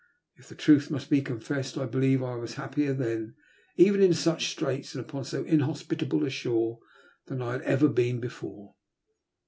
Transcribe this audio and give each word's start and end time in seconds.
If 0.35 0.49
the 0.49 0.55
truth 0.55 0.89
must 0.89 1.11
be 1.11 1.21
con 1.21 1.39
fessed, 1.39 1.77
I 1.77 1.85
believe 1.85 2.23
I 2.23 2.33
was 2.33 2.55
happier 2.55 2.95
then^ 2.95 3.35
even 3.77 4.01
in 4.01 4.15
such 4.15 4.49
straits 4.49 4.95
and 4.95 5.05
upon 5.05 5.25
so 5.25 5.43
inhospitable 5.43 6.25
a 6.25 6.29
shore, 6.31 6.79
than 7.27 7.39
I 7.39 7.51
had 7.51 7.61
ever 7.61 7.87
been 7.87 8.19
before. 8.19 8.73